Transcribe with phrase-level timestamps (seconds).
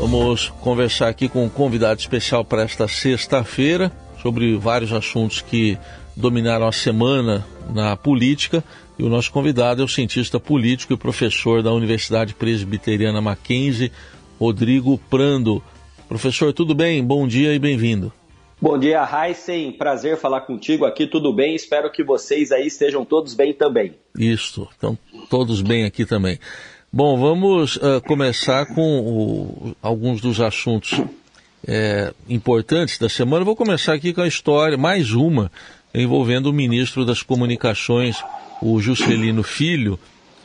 [0.00, 5.76] Vamos conversar aqui com um convidado especial para esta sexta-feira sobre vários assuntos que
[6.16, 8.64] dominaram a semana na política.
[8.98, 13.92] E o nosso convidado é o cientista político e professor da Universidade Presbiteriana Mackenzie,
[14.38, 15.62] Rodrigo Prando.
[16.08, 17.04] Professor, tudo bem?
[17.04, 18.10] Bom dia e bem-vindo.
[18.58, 19.72] Bom dia, Heisen.
[19.72, 21.06] Prazer falar contigo aqui.
[21.06, 21.54] Tudo bem?
[21.54, 23.94] Espero que vocês aí estejam todos bem também.
[24.18, 24.96] Isso, estão
[25.28, 26.38] todos bem aqui também.
[26.92, 31.00] Bom, vamos uh, começar com o, alguns dos assuntos
[31.64, 33.44] é, importantes da semana.
[33.44, 35.52] Vou começar aqui com a história, mais uma,
[35.94, 38.16] envolvendo o ministro das Comunicações,
[38.60, 40.00] o Juscelino Filho,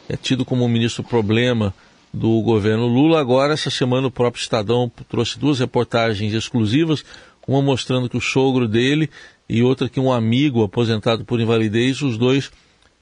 [0.08, 1.74] é tido como ministro problema
[2.14, 3.20] do governo Lula.
[3.20, 7.04] Agora, essa semana, o próprio Estadão trouxe duas reportagens exclusivas
[7.48, 9.10] uma mostrando que o sogro dele
[9.50, 12.52] e outra que um amigo aposentado por invalidez, os dois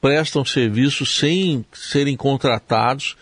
[0.04, 3.16] prestam serviço sem serem contratados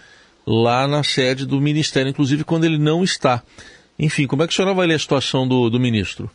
[0.48, 3.44] lá na sede do Ministério, inclusive quando ele não está.
[3.99, 6.27] Enfim, como é que o senhor avalia a situação do, do ministro?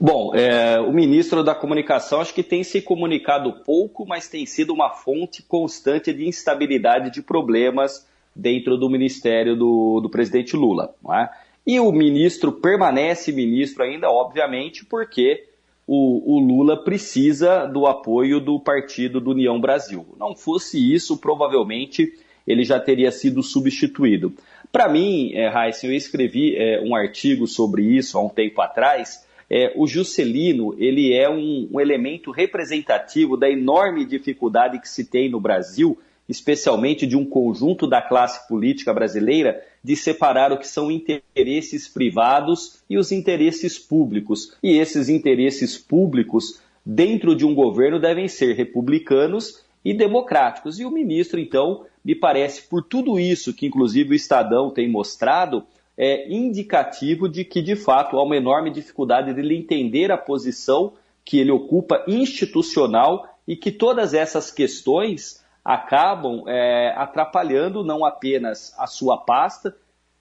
[0.00, 4.74] Bom, é, o ministro da Comunicação acho que tem se comunicado pouco, mas tem sido
[4.74, 8.04] uma fonte constante de instabilidade de problemas
[8.34, 10.92] dentro do ministério do, do presidente Lula.
[11.14, 11.28] É?
[11.64, 15.45] E o ministro permanece ministro ainda, obviamente, porque
[15.86, 20.04] o, o, Lula precisa do apoio do partido do União Brasil.
[20.18, 22.12] Não fosse isso, provavelmente
[22.46, 24.32] ele já teria sido substituído.
[24.72, 29.24] Para mim, é, Heisen, eu escrevi é, um artigo sobre isso há um tempo atrás.
[29.48, 35.30] É, o Juscelino ele é um, um elemento representativo da enorme dificuldade que se tem
[35.30, 35.98] no Brasil
[36.28, 42.80] especialmente de um conjunto da classe política brasileira, de separar o que são interesses privados
[42.90, 44.52] e os interesses públicos.
[44.60, 50.80] E esses interesses públicos, dentro de um governo, devem ser republicanos e democráticos.
[50.80, 55.62] E o ministro, então, me parece, por tudo isso que inclusive o Estadão tem mostrado,
[55.96, 61.38] é indicativo de que, de fato, há uma enorme dificuldade dele entender a posição que
[61.38, 69.18] ele ocupa institucional e que todas essas questões acabam é, atrapalhando não apenas a sua
[69.18, 69.74] pasta,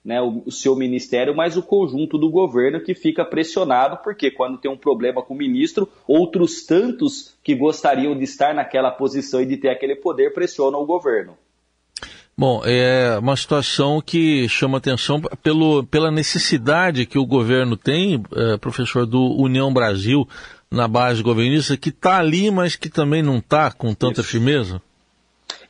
[0.03, 4.57] né, o, o, seu ministério, mas o conjunto do governo que fica pressionado, porque quando
[4.57, 9.45] tem um problema com o ministro, outros tantos que gostariam de estar naquela posição e
[9.45, 11.37] de ter aquele poder pressionam o governo.
[12.35, 18.57] Bom, é uma situação que chama atenção pelo, pela necessidade que o governo tem, é,
[18.57, 20.27] professor, do União Brasil
[20.71, 24.29] na base governista, que está ali, mas que também não está com tanta Isso.
[24.31, 24.81] firmeza?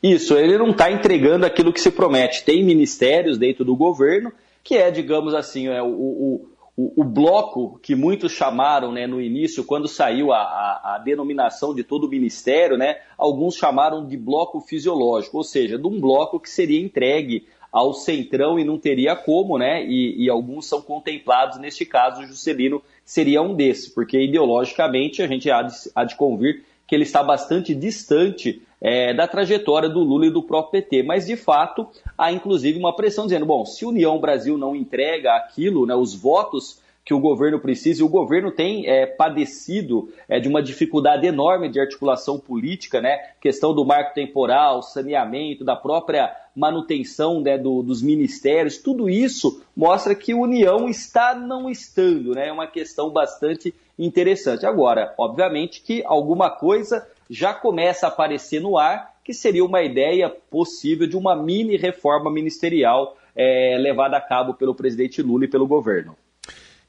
[0.07, 2.45] Isso, ele não está entregando aquilo que se promete.
[2.45, 4.31] Tem ministérios dentro do governo
[4.63, 9.19] que é, digamos assim, é, o, o, o, o bloco que muitos chamaram né, no
[9.19, 14.15] início, quando saiu a, a, a, denominação de todo o ministério, né, alguns chamaram de
[14.15, 19.15] bloco fisiológico, ou seja, de um bloco que seria entregue ao centrão e não teria
[19.15, 19.85] como, né?
[19.85, 25.27] E, e, alguns são contemplados, neste caso, o Juscelino seria um desses, porque ideologicamente a
[25.27, 29.99] gente há de, há de convir que ele está bastante distante é, da trajetória do
[29.99, 31.03] Lula e do próprio PT.
[31.03, 31.87] Mas, de fato,
[32.17, 36.83] há inclusive uma pressão dizendo: bom, se União Brasil não entrega aquilo, né, os votos
[37.05, 41.69] que o governo precisa, e o governo tem é, padecido é, de uma dificuldade enorme
[41.69, 43.15] de articulação política, né?
[43.39, 50.15] Questão do marco temporal, saneamento, da própria manutenção né, do, dos ministérios, tudo isso mostra
[50.15, 52.47] que União está não estando, né?
[52.47, 54.65] É uma questão bastante interessante.
[54.65, 60.29] Agora, obviamente que alguma coisa já começa a aparecer no ar, que seria uma ideia
[60.29, 65.67] possível de uma mini reforma ministerial é, levada a cabo pelo presidente Lula e pelo
[65.67, 66.15] governo.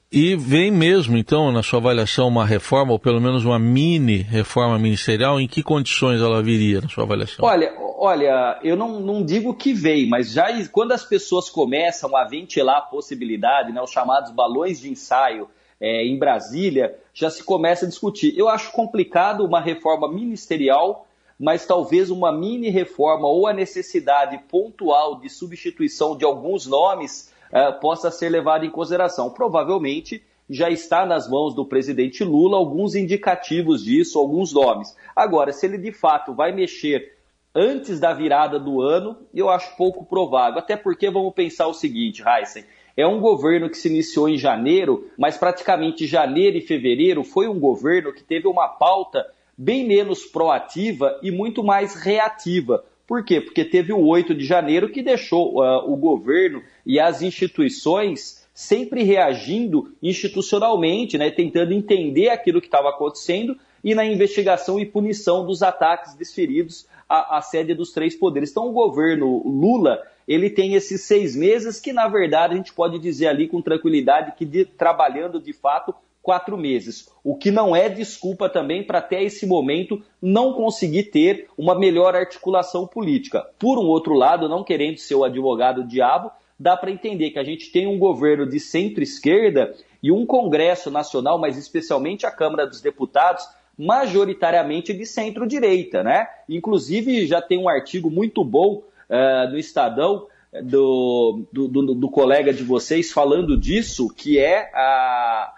[0.09, 4.79] E vem mesmo, então, na sua avaliação, uma reforma, ou pelo menos uma mini reforma
[4.79, 5.37] ministerial?
[5.37, 7.43] Em que condições ela viria, na sua avaliação?
[7.43, 12.23] Olha, olha eu não, não digo que vem, mas já quando as pessoas começam a
[12.23, 17.85] ventilar a possibilidade, né, os chamados balões de ensaio é, em Brasília, já se começa
[17.85, 18.37] a discutir.
[18.37, 21.07] Eu acho complicado uma reforma ministerial,
[21.39, 27.71] mas talvez uma mini reforma ou a necessidade pontual de substituição de alguns nomes é,
[27.71, 29.29] possa ser levado em consideração.
[29.29, 34.95] Provavelmente já está nas mãos do presidente Lula alguns indicativos disso, alguns nomes.
[35.15, 37.17] Agora, se ele de fato vai mexer
[37.53, 40.59] antes da virada do ano, eu acho pouco provável.
[40.59, 42.63] Até porque vamos pensar o seguinte, Heisen.
[42.97, 47.59] É um governo que se iniciou em janeiro, mas praticamente janeiro e fevereiro foi um
[47.59, 49.23] governo que teve uma pauta
[49.55, 52.83] bem menos proativa e muito mais reativa.
[53.05, 53.39] Por quê?
[53.39, 59.03] Porque teve o 8 de janeiro que deixou uh, o governo e as instituições sempre
[59.03, 65.61] reagindo institucionalmente, né, tentando entender aquilo que estava acontecendo e na investigação e punição dos
[65.61, 68.49] ataques desferidos à, à sede dos três poderes.
[68.49, 72.99] Então, o governo Lula ele tem esses seis meses que, na verdade, a gente pode
[72.99, 77.87] dizer ali com tranquilidade que de, trabalhando de fato quatro meses, o que não é
[77.87, 83.47] desculpa também para até esse momento não conseguir ter uma melhor articulação política.
[83.57, 87.45] Por um outro lado, não querendo ser o advogado diabo, dá para entender que a
[87.45, 89.73] gente tem um governo de centro-esquerda
[90.03, 93.47] e um Congresso Nacional, mas especialmente a Câmara dos Deputados,
[93.77, 96.27] majoritariamente de centro-direita, né?
[96.49, 100.27] Inclusive já tem um artigo muito bom uh, no Estadão
[100.63, 105.53] do, do, do, do colega de vocês falando disso, que é a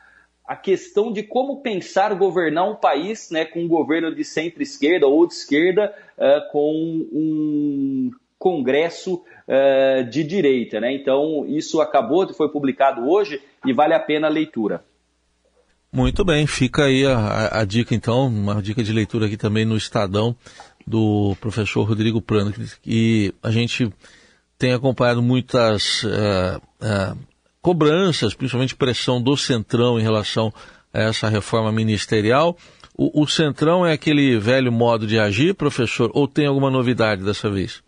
[0.49, 5.27] a questão de como pensar governar um país né, com um governo de centro-esquerda ou
[5.27, 6.71] de esquerda uh, com
[7.13, 8.09] um
[8.39, 10.79] congresso uh, de direita.
[10.79, 10.91] Né?
[10.91, 14.83] Então, isso acabou, foi publicado hoje e vale a pena a leitura.
[15.91, 19.65] Muito bem, fica aí a, a, a dica então, uma dica de leitura aqui também
[19.65, 20.35] no Estadão
[20.89, 22.51] do professor Rodrigo Prano,
[22.81, 23.93] que a gente
[24.57, 27.17] tem acompanhado muitas uh, uh,
[27.61, 30.51] cobranças, principalmente pressão do Centrão em relação
[30.91, 32.57] a essa reforma ministerial.
[32.97, 37.51] O, o Centrão é aquele velho modo de agir, professor, ou tem alguma novidade dessa
[37.51, 37.83] vez?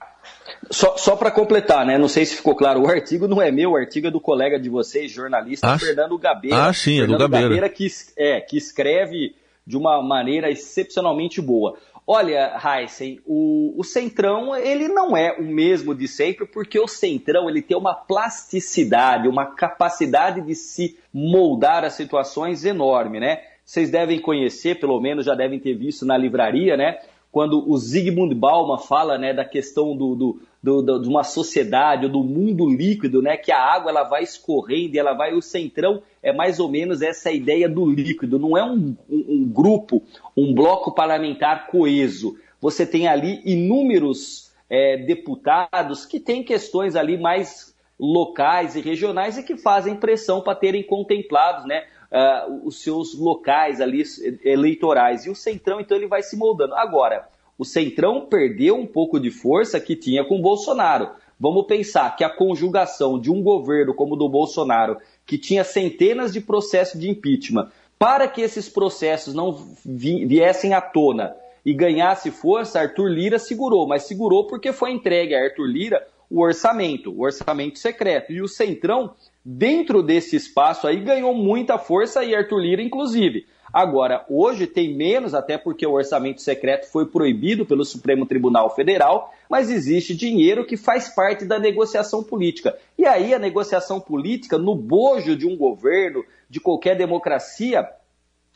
[0.69, 1.97] Só, só para completar, né?
[1.97, 4.59] Não sei se ficou claro, o artigo não é meu, o artigo é do colega
[4.59, 6.67] de vocês, jornalista ah, Fernando Gabeira.
[6.67, 7.45] Ah, sim, é do Gabeira.
[7.45, 9.33] Gabeira que, é, que escreve
[9.65, 11.77] de uma maneira excepcionalmente boa.
[12.05, 17.49] Olha, Heisen, o, o Centrão ele não é o mesmo de sempre, porque o Centrão
[17.49, 23.41] ele tem uma plasticidade, uma capacidade de se moldar a situações enorme, né?
[23.63, 26.99] Vocês devem conhecer, pelo menos já devem ter visto na livraria, né?
[27.31, 32.05] Quando o Zygmunt Bauman fala né, da questão do, do, do, do, de uma sociedade
[32.05, 33.35] ou do mundo líquido, né?
[33.35, 35.33] Que a água ela vai escorrendo e ela vai.
[35.33, 38.37] O centrão é mais ou menos essa ideia do líquido.
[38.37, 40.03] Não é um, um, um grupo,
[40.37, 42.37] um bloco parlamentar coeso.
[42.59, 49.43] Você tem ali inúmeros é, deputados que têm questões ali mais locais e regionais e
[49.43, 51.85] que fazem pressão para terem contemplados, né?
[52.11, 54.03] Uh, os seus locais ali
[54.43, 55.25] eleitorais.
[55.25, 56.75] E o Centrão, então, ele vai se moldando.
[56.75, 57.25] Agora,
[57.61, 61.11] o Centrão perdeu um pouco de força que tinha com o Bolsonaro.
[61.39, 64.97] Vamos pensar que a conjugação de um governo como o do Bolsonaro,
[65.27, 67.69] que tinha centenas de processos de impeachment,
[67.99, 69.55] para que esses processos não
[69.85, 75.43] viessem à tona e ganhasse força, Arthur Lira segurou, mas segurou porque foi entregue a
[75.43, 78.31] Arthur Lira o orçamento, o orçamento secreto.
[78.31, 79.13] E o Centrão,
[79.43, 83.45] dentro desse espaço aí, ganhou muita força e Arthur Lira, inclusive.
[83.73, 89.33] Agora, hoje tem menos, até porque o orçamento secreto foi proibido pelo Supremo Tribunal Federal,
[89.49, 92.77] mas existe dinheiro que faz parte da negociação política.
[92.97, 97.89] E aí a negociação política, no bojo de um governo, de qualquer democracia,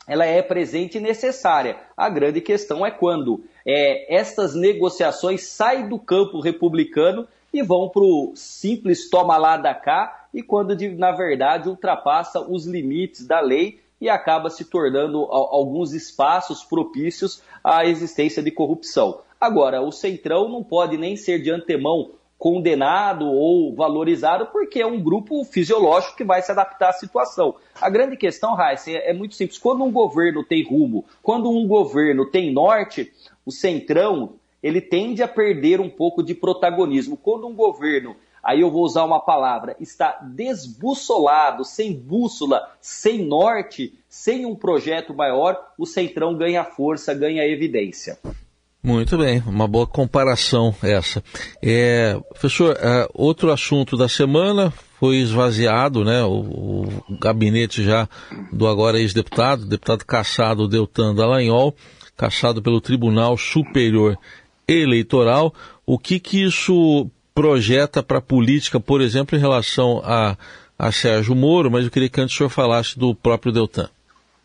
[0.06, 1.78] ela é presente e necessária.
[1.96, 8.02] A grande questão é quando é, estas negociações saem do campo republicano e vão para
[8.02, 13.40] o simples toma lá da cá, e quando, de, na verdade, ultrapassa os limites da
[13.40, 19.20] lei e acaba se tornando alguns espaços propícios à existência de corrupção.
[19.40, 25.02] Agora, o Centrão não pode nem ser de antemão condenado ou valorizado, porque é um
[25.02, 27.54] grupo fisiológico que vai se adaptar à situação.
[27.80, 29.56] A grande questão, Raíssa, é muito simples.
[29.56, 33.10] Quando um governo tem rumo, quando um governo tem norte,
[33.46, 37.16] o Centrão ele tende a perder um pouco de protagonismo.
[37.16, 43.92] Quando um governo aí eu vou usar uma palavra, está desbussolado, sem bússola, sem norte,
[44.08, 48.18] sem um projeto maior, o Centrão ganha força, ganha evidência.
[48.82, 51.20] Muito bem, uma boa comparação essa.
[51.60, 56.22] É, professor, é, outro assunto da semana foi esvaziado, né?
[56.22, 58.08] O, o gabinete já
[58.52, 61.74] do agora ex-deputado, deputado caçado Deltan Dallagnol,
[62.16, 64.16] caçado pelo Tribunal Superior
[64.68, 65.52] Eleitoral.
[65.84, 70.38] O que que isso projeta para a política, por exemplo, em relação a,
[70.78, 73.90] a Sérgio Moro, mas eu queria que antes o senhor falasse do próprio Deltan.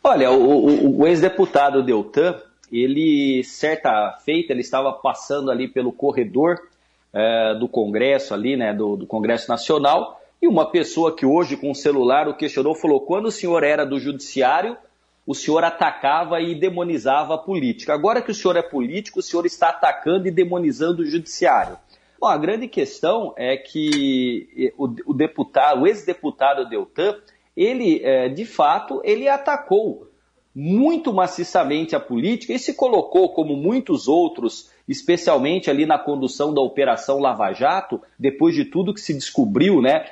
[0.03, 2.35] Olha, o, o, o ex-deputado Deltan,
[2.69, 6.59] ele, certa feita, ele estava passando ali pelo corredor
[7.13, 11.71] é, do Congresso, ali, né, do, do Congresso Nacional, e uma pessoa que hoje, com
[11.71, 14.75] o celular, o questionou, falou, quando o senhor era do judiciário,
[15.25, 17.93] o senhor atacava e demonizava a política.
[17.93, 21.77] Agora que o senhor é político, o senhor está atacando e demonizando o judiciário.
[22.21, 27.15] Bom, a grande questão é que o, o deputado, o ex-deputado Deltan,
[27.57, 30.07] ele, é, de fato, ele atacou
[30.53, 36.61] muito maciçamente a política e se colocou, como muitos outros, especialmente ali na condução da
[36.61, 40.05] Operação Lava Jato, depois de tudo que se descobriu, né?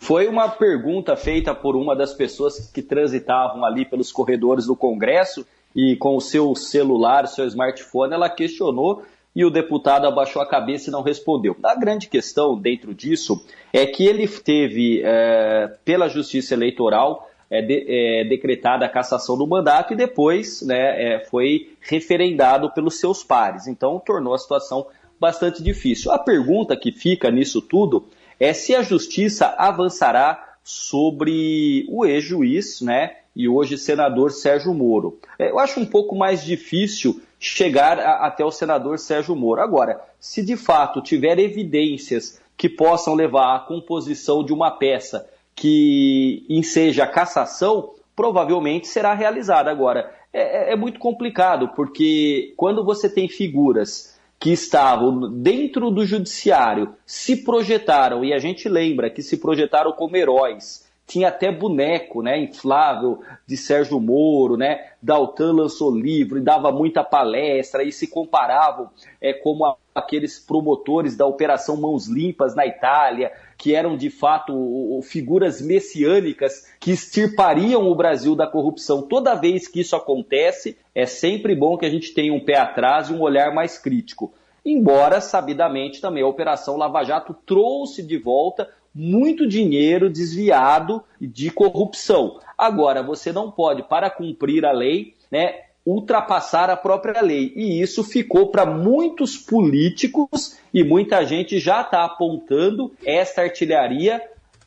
[0.00, 5.46] Foi uma pergunta feita por uma das pessoas que transitavam ali pelos corredores do Congresso
[5.76, 10.88] e com o seu celular, seu smartphone, ela questionou e o deputado abaixou a cabeça
[10.88, 11.56] e não respondeu.
[11.62, 17.84] A grande questão dentro disso é que ele teve, é, pela Justiça Eleitoral, é, de,
[17.86, 23.66] é, decretada a cassação do mandato e depois né, é, foi referendado pelos seus pares.
[23.66, 24.86] Então, tornou a situação
[25.20, 26.10] bastante difícil.
[26.10, 28.06] A pergunta que fica nisso tudo
[28.40, 35.18] é se a Justiça avançará sobre o ex-juiz, né, e hoje senador Sérgio Moro.
[35.38, 39.60] É, eu acho um pouco mais difícil chegar a, até o senador Sérgio Moro.
[39.60, 46.46] Agora, se de fato tiver evidências que possam levar à composição de uma peça que
[46.48, 49.72] enseja cassação, provavelmente será realizada.
[49.72, 56.06] Agora, é, é, é muito complicado, porque quando você tem figuras que estavam dentro do
[56.06, 62.22] judiciário, se projetaram, e a gente lembra que se projetaram como heróis, tinha até boneco,
[62.22, 68.06] né, inflável de Sérgio Moro, né, Daltan lançou livro e dava muita palestra e se
[68.06, 68.88] comparavam
[69.20, 75.00] é, como a, aqueles promotores da Operação Mãos Limpas na Itália, que eram de fato
[75.02, 79.02] figuras messiânicas que extirpariam o Brasil da corrupção.
[79.02, 83.10] Toda vez que isso acontece, é sempre bom que a gente tenha um pé atrás
[83.10, 84.32] e um olhar mais crítico.
[84.64, 92.38] Embora, sabidamente, também a Operação Lava Jato trouxe de volta muito dinheiro desviado de corrupção.
[92.56, 97.52] Agora, você não pode, para cumprir a lei, né, ultrapassar a própria lei.
[97.56, 104.22] E isso ficou para muitos políticos e muita gente já está apontando esta artilharia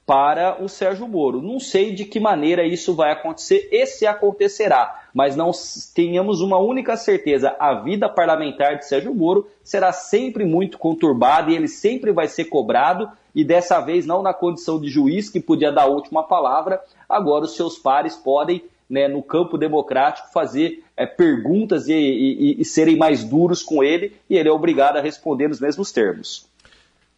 [0.06, 1.42] para o Sérgio Moro.
[1.42, 5.52] Não sei de que maneira isso vai acontecer e se acontecerá, mas não
[5.94, 11.56] tenhamos uma única certeza: a vida parlamentar de Sérgio Moro será sempre muito conturbada e
[11.56, 15.72] ele sempre vai ser cobrado, e dessa vez não na condição de juiz, que podia
[15.72, 18.64] dar a última palavra, agora os seus pares podem.
[18.88, 24.14] Né, no campo democrático, fazer é, perguntas e, e, e serem mais duros com ele,
[24.30, 26.48] e ele é obrigado a responder nos mesmos termos.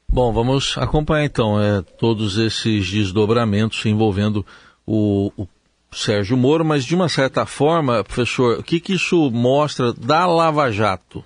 [0.09, 4.45] Bom, vamos acompanhar então é, todos esses desdobramentos envolvendo
[4.85, 5.47] o, o,
[5.91, 10.71] Sérgio Moro, mas de uma certa forma, professor, o que, que isso mostra da Lava
[10.71, 11.23] Jato?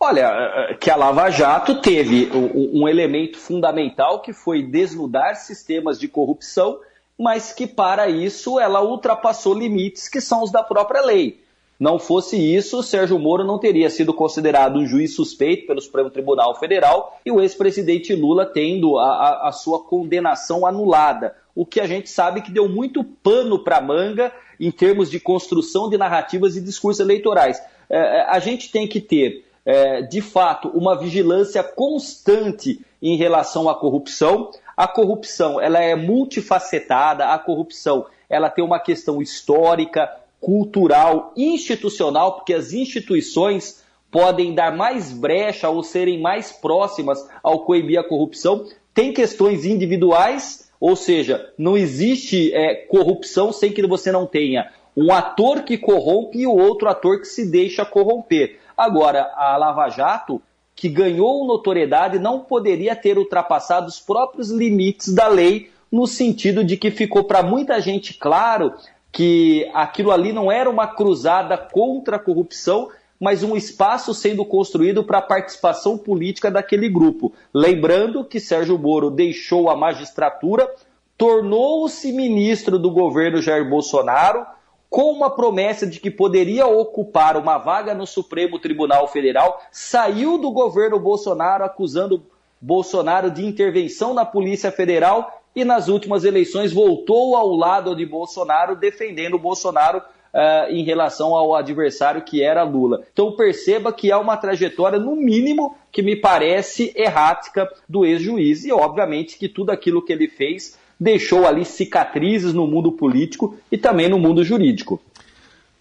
[0.00, 6.06] Olha, que a Lava Jato teve um, um elemento fundamental que foi desnudar sistemas de
[6.06, 6.78] corrupção,
[7.18, 11.40] mas que para isso ela ultrapassou limites que são os da própria lei.
[11.78, 16.58] Não fosse isso, Sérgio Moro não teria sido considerado um juiz suspeito pelo Supremo Tribunal
[16.58, 21.36] Federal e o ex-presidente Lula tendo a, a, a, sua condenação anulada.
[21.54, 25.88] O que a gente sabe que deu muito pano para manga em termos de construção
[25.88, 27.62] de narrativas e discursos eleitorais.
[27.88, 33.68] É, é, a gente tem que ter, é, de fato, uma vigilância constante em relação
[33.68, 34.50] à corrupção.
[34.76, 42.54] A corrupção ela é multifacetada, a corrupção ela tem uma questão histórica, cultural, institucional, porque
[42.54, 48.66] as instituições podem dar mais brecha ou serem mais próximas ao coibir a corrupção.
[48.94, 55.12] Tem questões individuais, ou seja, não existe é, corrupção sem que você não tenha um
[55.12, 58.58] ator que corrompe e o outro ator que se deixa corromper.
[58.76, 60.42] Agora, a Lava Jato,
[60.74, 66.76] que ganhou notoriedade, não poderia ter ultrapassado os próprios limites da lei, no sentido de
[66.76, 68.74] que ficou para muita gente claro
[69.12, 72.88] que aquilo ali não era uma cruzada contra a corrupção,
[73.18, 77.32] mas um espaço sendo construído para a participação política daquele grupo.
[77.52, 80.72] Lembrando que Sérgio Moro deixou a magistratura,
[81.16, 84.46] tornou-se ministro do governo Jair Bolsonaro,
[84.88, 90.50] com uma promessa de que poderia ocupar uma vaga no Supremo Tribunal Federal, saiu do
[90.50, 92.22] governo Bolsonaro acusando
[92.60, 98.76] Bolsonaro de intervenção na Polícia Federal e nas últimas eleições voltou ao lado de Bolsonaro,
[98.76, 103.02] defendendo o Bolsonaro uh, em relação ao adversário que era Lula.
[103.12, 108.64] Então perceba que há uma trajetória, no mínimo, que me parece errática do ex-juiz.
[108.64, 113.78] E obviamente que tudo aquilo que ele fez deixou ali cicatrizes no mundo político e
[113.78, 115.00] também no mundo jurídico.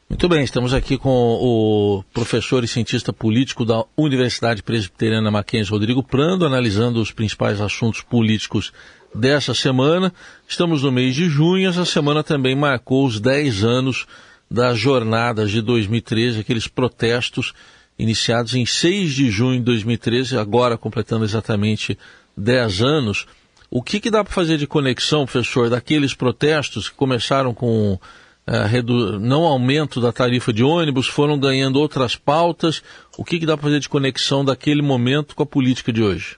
[0.10, 6.02] Muito bem, estamos aqui com o professor e cientista político da Universidade Presbiteriana Mackenzie, Rodrigo
[6.02, 8.72] Prando, analisando os principais assuntos políticos
[9.14, 10.14] dessa semana.
[10.48, 14.06] Estamos no mês de junho, essa semana também marcou os 10 anos
[14.50, 17.54] das jornadas de 2013, aqueles protestos
[18.00, 21.98] iniciados em 6 de junho de 2013, agora completando exatamente
[22.36, 23.26] 10 anos.
[23.70, 29.20] O que, que dá para fazer de conexão, professor, daqueles protestos que começaram com uh,
[29.20, 32.82] não aumento da tarifa de ônibus, foram ganhando outras pautas?
[33.18, 36.38] O que, que dá para fazer de conexão daquele momento com a política de hoje?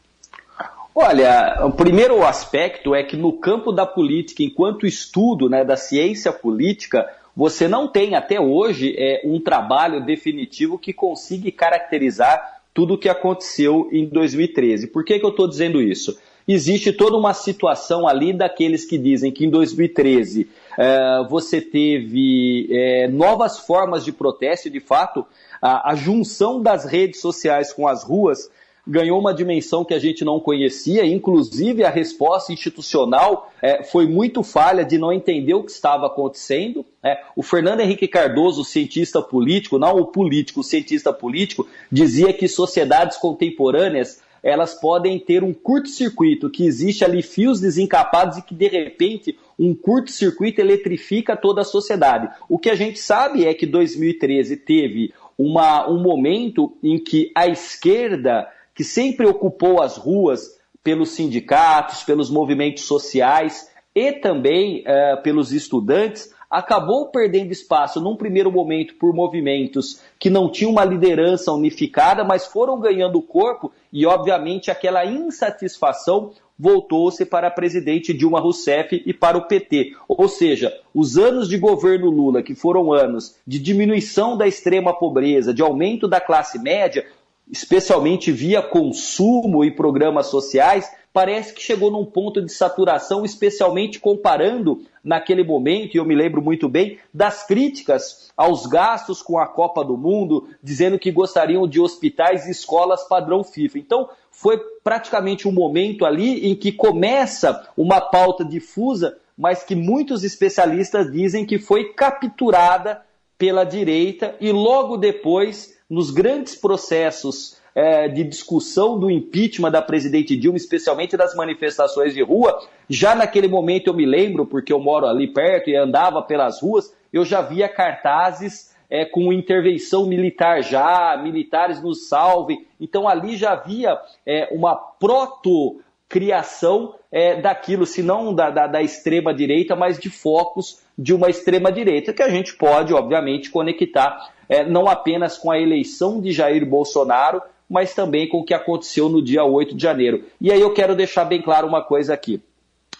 [1.02, 6.30] Olha, o primeiro aspecto é que no campo da política, enquanto estudo né, da ciência
[6.30, 12.98] política, você não tem até hoje é, um trabalho definitivo que consiga caracterizar tudo o
[12.98, 14.88] que aconteceu em 2013.
[14.88, 16.20] Por que, que eu estou dizendo isso?
[16.46, 23.08] Existe toda uma situação ali daqueles que dizem que em 2013 é, você teve é,
[23.08, 25.26] novas formas de protesto, e de fato,
[25.62, 28.52] a, a junção das redes sociais com as ruas
[28.90, 34.42] ganhou uma dimensão que a gente não conhecia, inclusive a resposta institucional é, foi muito
[34.42, 36.84] falha de não entender o que estava acontecendo.
[37.04, 37.22] É.
[37.36, 43.18] O Fernando Henrique Cardoso, cientista político, não o político, o cientista político, dizia que sociedades
[43.18, 49.38] contemporâneas elas podem ter um curto-circuito, que existe ali fios desencapados e que de repente
[49.58, 52.30] um curto-circuito eletrifica toda a sociedade.
[52.48, 57.48] O que a gente sabe é que 2013 teve uma, um momento em que a
[57.48, 58.48] esquerda
[58.80, 66.34] que sempre ocupou as ruas pelos sindicatos, pelos movimentos sociais e também uh, pelos estudantes,
[66.50, 72.46] acabou perdendo espaço num primeiro momento por movimentos que não tinham uma liderança unificada, mas
[72.46, 79.38] foram ganhando corpo e, obviamente, aquela insatisfação voltou-se para a presidente Dilma Rousseff e para
[79.38, 79.94] o PT.
[80.08, 85.54] Ou seja, os anos de governo Lula, que foram anos de diminuição da extrema pobreza,
[85.54, 87.06] de aumento da classe média,
[87.50, 94.82] especialmente via consumo e programas sociais, parece que chegou num ponto de saturação, especialmente comparando
[95.04, 99.84] naquele momento, e eu me lembro muito bem, das críticas aos gastos com a Copa
[99.84, 103.80] do Mundo, dizendo que gostariam de hospitais e escolas padrão FIFA.
[103.80, 110.24] Então, foi praticamente um momento ali em que começa uma pauta difusa, mas que muitos
[110.24, 113.02] especialistas dizem que foi capturada
[113.40, 120.36] pela direita e logo depois nos grandes processos é, de discussão do impeachment da presidente
[120.36, 125.08] Dilma, especialmente das manifestações de rua, já naquele momento eu me lembro, porque eu moro
[125.08, 131.18] ali perto e andava pelas ruas, eu já via cartazes é, com intervenção militar já,
[131.24, 132.68] militares nos salvem.
[132.80, 138.82] Então ali já havia é, uma proto criação é, daquilo, se não da, da, da
[138.82, 144.88] extrema-direita, mas de focos de uma extrema-direita, que a gente pode, obviamente, conectar é, não
[144.88, 149.46] apenas com a eleição de Jair Bolsonaro, mas também com o que aconteceu no dia
[149.46, 150.24] 8 de janeiro.
[150.42, 152.42] E aí eu quero deixar bem claro uma coisa aqui.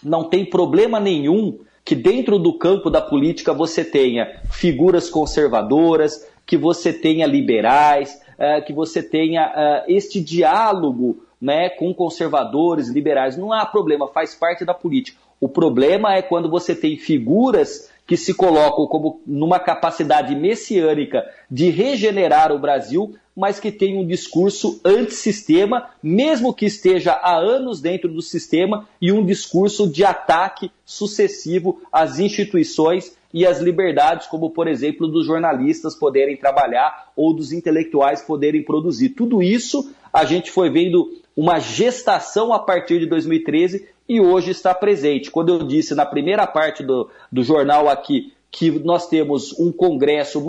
[0.02, 6.56] Não tem problema nenhum que dentro do campo da política você tenha figuras conservadoras, que
[6.56, 13.36] você tenha liberais, é, que você tenha é, este diálogo né, com conservadores, liberais.
[13.36, 15.18] Não há problema, faz parte da política.
[15.40, 21.70] O problema é quando você tem figuras que se colocam como numa capacidade messiânica de
[21.70, 28.12] regenerar o Brasil, mas que tem um discurso antissistema, mesmo que esteja há anos dentro
[28.12, 34.66] do sistema, e um discurso de ataque sucessivo às instituições e às liberdades, como por
[34.66, 39.10] exemplo dos jornalistas poderem trabalhar ou dos intelectuais poderem produzir.
[39.10, 44.74] Tudo isso a gente foi vendo uma gestação a partir de 2013 e hoje está
[44.74, 45.30] presente.
[45.30, 50.44] Quando eu disse na primeira parte do, do jornal aqui que nós temos um Congresso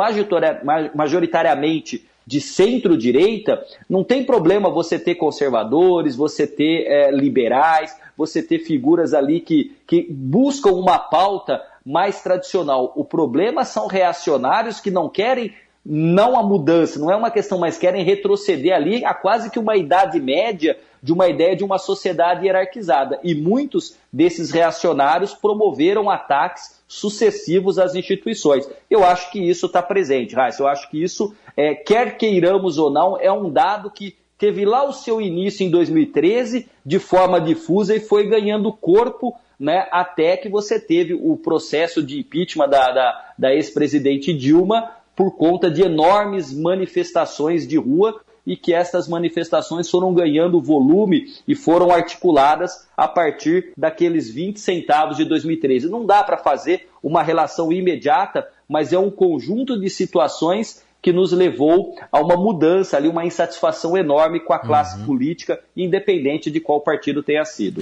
[0.95, 8.59] majoritariamente de centro-direita, não tem problema você ter conservadores, você ter é, liberais, você ter
[8.59, 12.93] figuras ali que, que buscam uma pauta mais tradicional.
[12.95, 15.53] O problema são reacionários que não querem
[15.85, 19.75] não a mudança, não é uma questão, mas querem retroceder ali a quase que uma
[19.75, 23.19] idade média de uma ideia de uma sociedade hierarquizada.
[23.23, 28.69] E muitos desses reacionários promoveram ataques sucessivos às instituições.
[28.89, 30.61] Eu acho que isso está presente, Raíssa.
[30.61, 34.83] Eu acho que isso, é, quer queiramos ou não, é um dado que teve lá
[34.83, 40.49] o seu início em 2013 de forma difusa e foi ganhando corpo né, até que
[40.49, 46.53] você teve o processo de impeachment da, da, da ex-presidente Dilma por conta de enormes
[46.53, 53.71] manifestações de rua e que estas manifestações foram ganhando volume e foram articuladas a partir
[53.77, 55.89] daqueles 20 centavos de 2013.
[55.89, 61.31] Não dá para fazer uma relação imediata, mas é um conjunto de situações que nos
[61.31, 65.05] levou a uma mudança ali, uma insatisfação enorme com a classe uhum.
[65.05, 67.81] política, independente de qual partido tenha sido.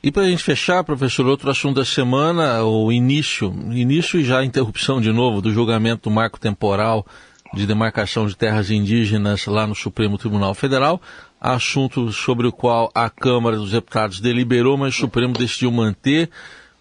[0.00, 4.44] E para a gente fechar, professor, outro assunto da semana, o início, início e já
[4.44, 7.04] interrupção de novo do julgamento do marco temporal
[7.52, 11.00] de demarcação de terras indígenas lá no Supremo Tribunal Federal,
[11.40, 16.30] assunto sobre o qual a Câmara dos Deputados deliberou, mas o Supremo decidiu manter.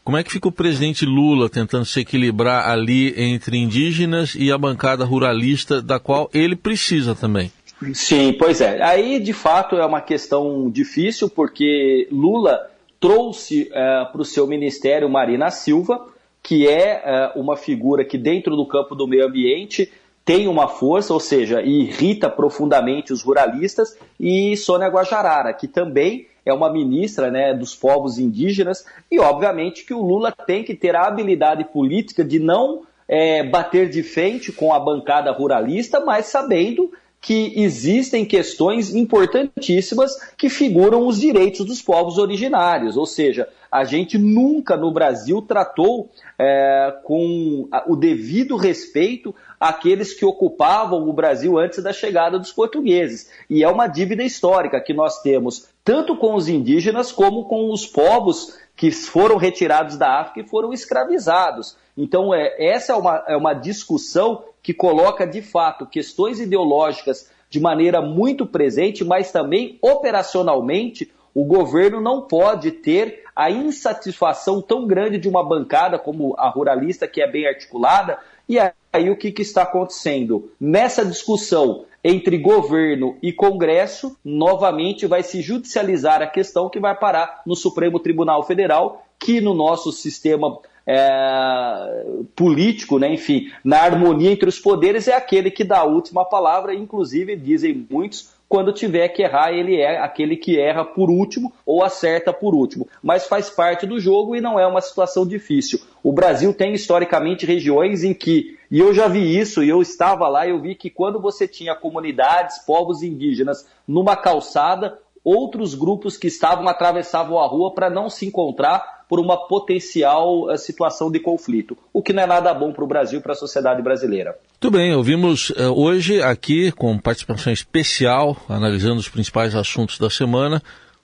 [0.03, 4.57] Como é que fica o presidente Lula tentando se equilibrar ali entre indígenas e a
[4.57, 7.51] bancada ruralista, da qual ele precisa também?
[7.93, 8.81] Sim, pois é.
[8.81, 12.59] Aí, de fato, é uma questão difícil, porque Lula
[12.99, 16.07] trouxe é, para o seu ministério Marina Silva,
[16.41, 19.91] que é uh, uma figura que, dentro do campo do meio ambiente,
[20.23, 26.53] tem uma força, ou seja, irrita profundamente os ruralistas, e Sônia Guajarara, que também é
[26.53, 31.05] uma ministra né, dos povos indígenas, e obviamente que o Lula tem que ter a
[31.05, 36.91] habilidade política de não é, bater de frente com a bancada ruralista, mas sabendo
[37.27, 44.17] que existem questões importantíssimas que figuram os direitos dos povos originários, ou seja, a gente
[44.17, 46.09] nunca no Brasil tratou
[46.39, 53.29] é, com o devido respeito aqueles que ocupavam o Brasil antes da chegada dos portugueses.
[53.49, 57.85] E é uma dívida histórica que nós temos tanto com os indígenas como com os
[57.85, 61.75] povos que foram retirados da África e foram escravizados.
[61.97, 67.59] Então, é, essa é uma, é uma discussão que coloca, de fato, questões ideológicas de
[67.59, 75.17] maneira muito presente, mas também operacionalmente o governo não pode ter a insatisfação tão grande
[75.17, 78.19] de uma bancada como a ruralista, que é bem articulada.
[78.47, 80.51] E aí o que, que está acontecendo?
[80.59, 87.41] Nessa discussão entre governo e Congresso, novamente vai se judicializar a questão que vai parar
[87.45, 94.47] no Supremo Tribunal Federal, que no nosso sistema é, político, né, enfim, na harmonia entre
[94.47, 99.23] os poderes, é aquele que dá a última palavra, inclusive dizem muitos, quando tiver que
[99.23, 102.87] errar, ele é aquele que erra por último ou acerta por último.
[103.03, 105.79] Mas faz parte do jogo e não é uma situação difícil.
[106.01, 110.27] O Brasil tem historicamente regiões em que, e eu já vi isso, e eu estava
[110.29, 116.27] lá, eu vi que quando você tinha comunidades, povos indígenas numa calçada, outros grupos que
[116.27, 121.77] estavam atravessavam a rua para não se encontrar por uma potencial eh, situação de conflito,
[121.93, 124.37] o que não é nada bom para o Brasil, para a sociedade brasileira.
[124.61, 130.61] Muito bem, ouvimos uh, hoje aqui, com participação especial, analisando os principais assuntos da semana,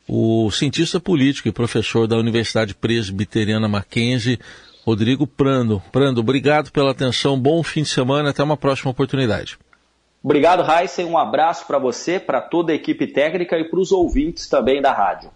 [0.07, 4.39] o cientista político e professor da Universidade Presbiteriana Mackenzie,
[4.85, 5.81] Rodrigo Prando.
[5.91, 9.57] Prando, obrigado pela atenção, bom fim de semana, até uma próxima oportunidade.
[10.21, 14.47] Obrigado, Heisen, um abraço para você, para toda a equipe técnica e para os ouvintes
[14.47, 15.29] também da rádio.